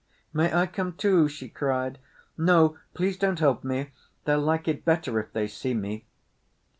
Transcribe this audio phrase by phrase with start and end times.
[0.33, 1.99] "May I come too?" she cried.
[2.35, 3.91] "No, please don't help me.
[4.25, 6.07] They'll like it better if they see me."